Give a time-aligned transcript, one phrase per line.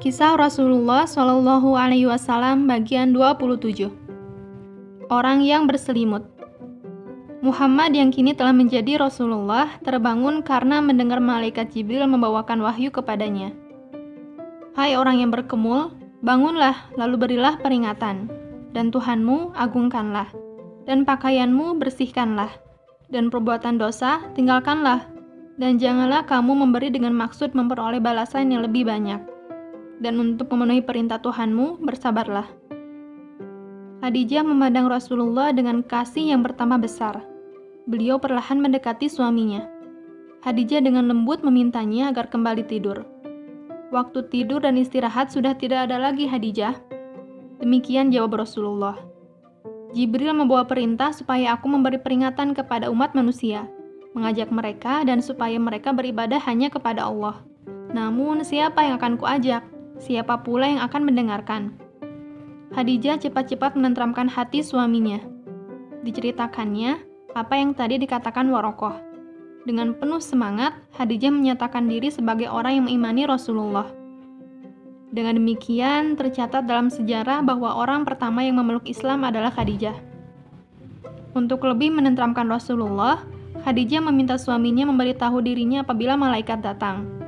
[0.00, 3.92] Kisah Rasulullah Shallallahu Alaihi Wasallam bagian 27
[5.12, 6.24] Orang yang berselimut.
[7.44, 13.52] Muhammad yang kini telah menjadi Rasulullah terbangun karena mendengar malaikat Jibril membawakan wahyu kepadanya.
[14.72, 15.92] Hai orang yang berkemul,
[16.24, 18.32] bangunlah lalu berilah peringatan,
[18.72, 20.32] dan Tuhanmu agungkanlah,
[20.88, 22.48] dan pakaianmu bersihkanlah,
[23.12, 25.04] dan perbuatan dosa tinggalkanlah,
[25.60, 29.39] dan janganlah kamu memberi dengan maksud memperoleh balasan yang lebih banyak
[30.00, 32.48] dan untuk memenuhi perintah Tuhanmu, bersabarlah.
[34.00, 37.20] Khadijah memandang Rasulullah dengan kasih yang bertambah besar.
[37.84, 39.68] Beliau perlahan mendekati suaminya.
[40.40, 43.04] Khadijah dengan lembut memintanya agar kembali tidur.
[43.92, 46.80] Waktu tidur dan istirahat sudah tidak ada lagi Khadijah.
[47.60, 48.96] Demikian jawab Rasulullah.
[49.92, 53.68] Jibril membawa perintah supaya aku memberi peringatan kepada umat manusia,
[54.16, 57.42] mengajak mereka dan supaya mereka beribadah hanya kepada Allah.
[57.90, 59.79] Namun, siapa yang akan kuajak?
[60.00, 61.76] Siapa pula yang akan mendengarkan?
[62.72, 65.20] Khadijah cepat-cepat menenteramkan hati suaminya.
[66.00, 66.96] Diceritakannya
[67.36, 68.96] apa yang tadi dikatakan Warokoh.
[69.68, 73.84] Dengan penuh semangat, Khadijah menyatakan diri sebagai orang yang mengimani Rasulullah.
[75.12, 79.98] Dengan demikian, tercatat dalam sejarah bahwa orang pertama yang memeluk Islam adalah Khadijah.
[81.36, 83.20] Untuk lebih menenteramkan Rasulullah,
[83.66, 87.19] Khadijah meminta suaminya memberitahu dirinya apabila malaikat datang.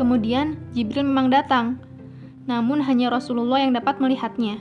[0.00, 1.76] Kemudian Jibril memang datang,
[2.48, 4.56] namun hanya Rasulullah yang dapat melihatnya.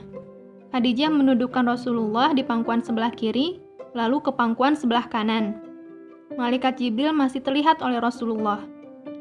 [0.76, 3.64] Khadijah menundukkan Rasulullah di pangkuan sebelah kiri,
[3.96, 5.64] lalu ke pangkuan sebelah kanan.
[6.36, 8.68] Malaikat Jibril masih terlihat oleh Rasulullah.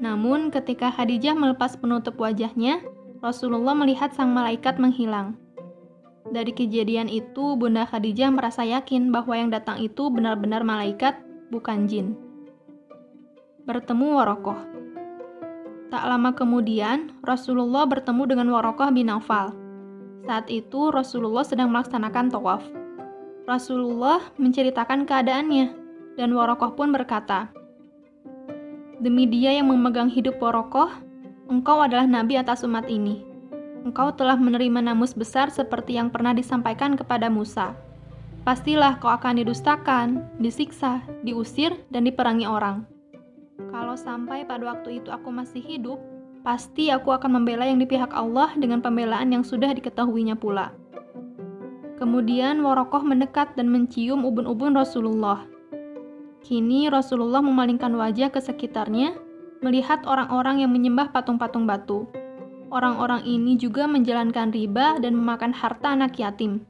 [0.02, 2.82] Namun ketika Khadijah melepas penutup wajahnya,
[3.22, 5.38] Rasulullah melihat sang malaikat menghilang.
[6.34, 11.14] Dari kejadian itu, Bunda Khadijah merasa yakin bahwa yang datang itu benar-benar malaikat,
[11.54, 12.18] bukan jin.
[13.70, 14.87] Bertemu Warokoh
[15.88, 19.56] Tak lama kemudian, Rasulullah bertemu dengan Warokah bin Nawfal.
[20.28, 22.60] Saat itu, Rasulullah sedang melaksanakan tawaf.
[23.48, 25.72] Rasulullah menceritakan keadaannya,
[26.20, 27.48] dan Warokoh pun berkata,
[29.00, 30.92] Demi dia yang memegang hidup Warokoh,
[31.48, 33.24] engkau adalah nabi atas umat ini.
[33.88, 37.72] Engkau telah menerima namus besar seperti yang pernah disampaikan kepada Musa.
[38.44, 42.97] Pastilah kau akan didustakan, disiksa, diusir, dan diperangi orang.
[43.58, 45.98] Kalau sampai pada waktu itu aku masih hidup,
[46.46, 50.70] pasti aku akan membela yang di pihak Allah dengan pembelaan yang sudah diketahuinya pula.
[51.98, 55.42] Kemudian Warokoh mendekat dan mencium ubun-ubun Rasulullah.
[56.46, 59.18] Kini Rasulullah memalingkan wajah ke sekitarnya,
[59.58, 62.06] melihat orang-orang yang menyembah patung-patung batu.
[62.70, 66.62] Orang-orang ini juga menjalankan riba dan memakan harta anak yatim.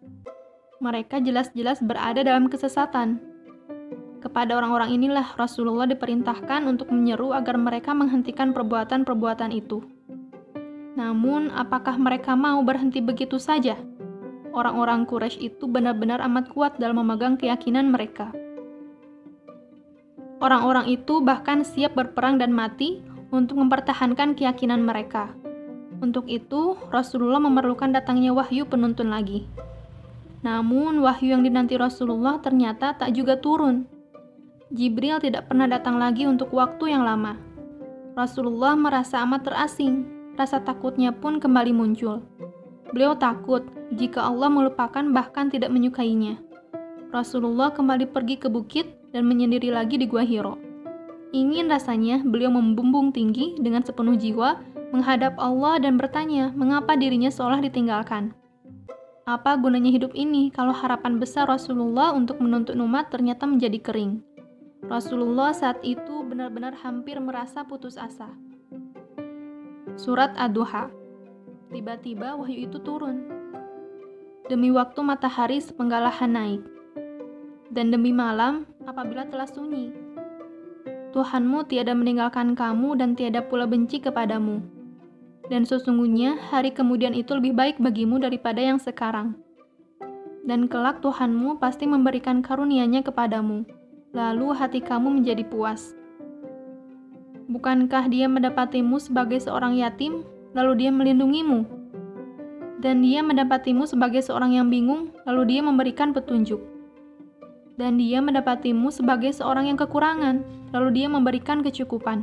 [0.80, 3.27] Mereka jelas-jelas berada dalam kesesatan.
[4.28, 9.80] Kepada orang-orang inilah Rasulullah diperintahkan untuk menyeru agar mereka menghentikan perbuatan-perbuatan itu.
[11.00, 13.80] Namun, apakah mereka mau berhenti begitu saja?
[14.52, 18.28] Orang-orang Quraisy itu benar-benar amat kuat dalam memegang keyakinan mereka.
[20.44, 23.00] Orang-orang itu bahkan siap berperang dan mati
[23.32, 25.32] untuk mempertahankan keyakinan mereka.
[26.04, 29.48] Untuk itu, Rasulullah memerlukan datangnya wahyu penuntun lagi.
[30.44, 33.97] Namun, wahyu yang dinanti Rasulullah ternyata tak juga turun
[34.68, 37.40] Jibril tidak pernah datang lagi untuk waktu yang lama.
[38.12, 40.04] Rasulullah merasa amat terasing,
[40.36, 42.20] rasa takutnya pun kembali muncul.
[42.92, 43.64] Beliau takut
[43.96, 46.36] jika Allah melupakan bahkan tidak menyukainya.
[47.08, 50.60] Rasulullah kembali pergi ke bukit dan menyendiri lagi di Gua Hiro.
[51.32, 54.60] Ingin rasanya beliau membumbung tinggi dengan sepenuh jiwa
[54.92, 58.36] menghadap Allah dan bertanya mengapa dirinya seolah ditinggalkan.
[59.24, 64.27] Apa gunanya hidup ini kalau harapan besar Rasulullah untuk menuntut umat ternyata menjadi kering?
[64.88, 68.32] Rasulullah saat itu benar-benar hampir merasa putus asa.
[70.00, 70.88] Surat Ad-Duha
[71.68, 73.28] Tiba-tiba wahyu itu turun.
[74.48, 76.64] Demi waktu matahari sepenggalahan naik.
[77.68, 79.92] Dan demi malam apabila telah sunyi.
[81.12, 84.64] Tuhanmu tiada meninggalkan kamu dan tiada pula benci kepadamu.
[85.52, 89.36] Dan sesungguhnya hari kemudian itu lebih baik bagimu daripada yang sekarang.
[90.48, 93.77] Dan kelak Tuhanmu pasti memberikan karunia-Nya kepadamu
[94.16, 95.92] lalu hati kamu menjadi puas.
[97.48, 101.64] Bukankah dia mendapatimu sebagai seorang yatim, lalu dia melindungimu?
[102.78, 106.60] Dan dia mendapatimu sebagai seorang yang bingung, lalu dia memberikan petunjuk.
[107.74, 112.22] Dan dia mendapatimu sebagai seorang yang kekurangan, lalu dia memberikan kecukupan.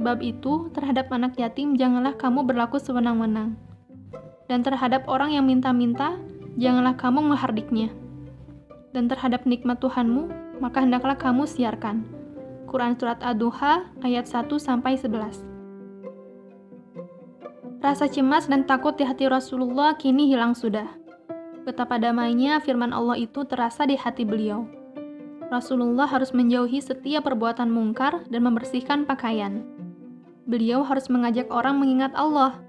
[0.00, 3.56] Sebab itu, terhadap anak yatim janganlah kamu berlaku sewenang-wenang.
[4.48, 6.16] Dan terhadap orang yang minta-minta,
[6.56, 7.92] janganlah kamu menghardiknya.
[8.90, 12.04] Dan terhadap nikmat Tuhanmu, maka hendaklah kamu siarkan.
[12.70, 15.50] Quran Surat Ad-Duha ayat 1 11.
[17.80, 20.86] Rasa cemas dan takut di hati Rasulullah kini hilang sudah.
[21.64, 24.68] Betapa damainya firman Allah itu terasa di hati beliau.
[25.50, 29.66] Rasulullah harus menjauhi setiap perbuatan mungkar dan membersihkan pakaian.
[30.46, 32.60] Beliau harus mengajak orang mengingat Allah.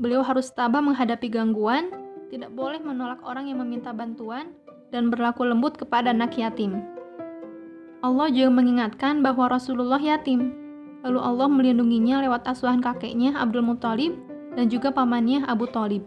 [0.00, 1.92] Beliau harus tabah menghadapi gangguan,
[2.32, 4.54] tidak boleh menolak orang yang meminta bantuan,
[4.94, 6.95] dan berlaku lembut kepada anak yatim.
[8.06, 10.54] Allah juga mengingatkan bahwa Rasulullah yatim.
[11.02, 14.14] Lalu Allah melindunginya lewat asuhan kakeknya Abdul Muthalib
[14.54, 16.06] dan juga pamannya Abu Talib.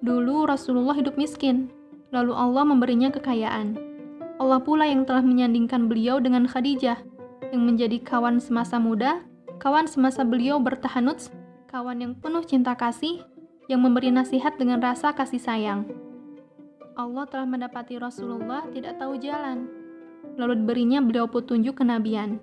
[0.00, 1.68] Dulu Rasulullah hidup miskin,
[2.08, 3.76] lalu Allah memberinya kekayaan.
[4.40, 6.96] Allah pula yang telah menyandingkan beliau dengan Khadijah,
[7.52, 9.20] yang menjadi kawan semasa muda,
[9.60, 11.28] kawan semasa beliau bertahanuts,
[11.68, 13.28] kawan yang penuh cinta kasih,
[13.68, 15.84] yang memberi nasihat dengan rasa kasih sayang.
[16.96, 19.77] Allah telah mendapati Rasulullah tidak tahu jalan,
[20.38, 22.38] lalu diberinya beliau petunjuk kenabian.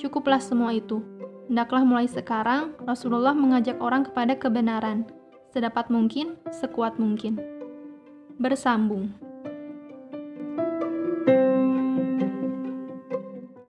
[0.00, 1.04] Cukuplah semua itu.
[1.46, 5.04] Hendaklah mulai sekarang Rasulullah mengajak orang kepada kebenaran,
[5.52, 7.36] sedapat mungkin, sekuat mungkin.
[8.40, 9.12] Bersambung.